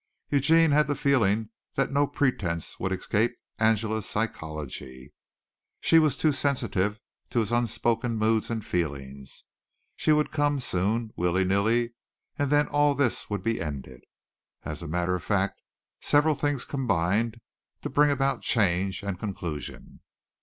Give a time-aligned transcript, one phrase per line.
[0.31, 5.13] Eugene had the feeling that no pretence would escape Angela's psychology.
[5.79, 9.43] She was too sensitive to his unspoken moods and feelings.
[9.95, 11.93] She would come soon, willynilly,
[12.35, 14.01] and then all this would be ended.
[14.63, 15.61] As a matter of fact
[15.99, 17.39] several things combined
[17.83, 19.99] to bring about change and conclusion.